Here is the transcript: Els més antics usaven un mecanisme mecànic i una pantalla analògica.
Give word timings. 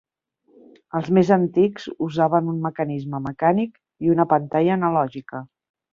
Els 0.99 1.09
més 1.17 1.29
antics 1.35 1.85
usaven 2.07 2.49
un 2.53 2.57
mecanisme 2.65 3.21
mecànic 3.29 3.77
i 4.07 4.15
una 4.15 4.27
pantalla 4.33 4.73
analògica. 4.79 5.45